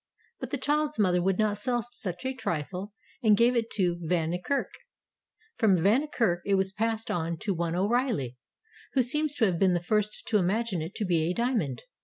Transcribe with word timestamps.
But 0.39 0.49
the 0.49 0.57
child's 0.57 0.97
mother 0.97 1.21
would 1.21 1.37
not 1.37 1.59
sell 1.59 1.83
such 1.83 2.25
a 2.25 2.33
trifle 2.33 2.91
and 3.21 3.37
gave 3.37 3.55
it 3.55 3.69
to 3.73 3.99
Van 4.01 4.31
Niekerk. 4.31 4.71
From 5.57 5.77
Van 5.77 6.01
Niekerk 6.07 6.39
it 6.43 6.55
was 6.55 6.73
passed 6.73 7.11
on 7.11 7.37
to 7.41 7.53
one 7.53 7.75
O'Reilly, 7.75 8.35
who 8.93 9.03
seems 9.03 9.35
to 9.35 9.45
have 9.45 9.59
been 9.59 9.73
the 9.73 9.79
first 9.79 10.23
to 10.29 10.39
imagine 10.39 10.81
it 10.81 10.95
to 10.95 11.05
be 11.05 11.29
a 11.29 11.33
diamond. 11.35 11.83